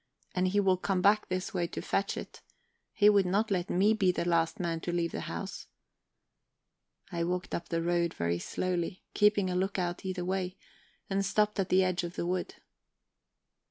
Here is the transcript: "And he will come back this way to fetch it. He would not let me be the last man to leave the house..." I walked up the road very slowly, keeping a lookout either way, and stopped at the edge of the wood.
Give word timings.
"And 0.33 0.47
he 0.47 0.59
will 0.59 0.77
come 0.77 1.03
back 1.03 1.27
this 1.29 1.53
way 1.53 1.67
to 1.67 1.79
fetch 1.79 2.17
it. 2.17 2.41
He 2.91 3.07
would 3.07 3.27
not 3.27 3.51
let 3.51 3.69
me 3.69 3.93
be 3.93 4.11
the 4.11 4.25
last 4.27 4.59
man 4.59 4.79
to 4.79 4.91
leave 4.91 5.11
the 5.11 5.19
house..." 5.29 5.67
I 7.11 7.23
walked 7.23 7.53
up 7.53 7.69
the 7.69 7.83
road 7.83 8.15
very 8.15 8.39
slowly, 8.39 9.03
keeping 9.13 9.51
a 9.51 9.55
lookout 9.55 10.03
either 10.03 10.25
way, 10.25 10.57
and 11.07 11.23
stopped 11.23 11.59
at 11.59 11.69
the 11.69 11.83
edge 11.83 12.03
of 12.03 12.15
the 12.15 12.25
wood. 12.25 12.55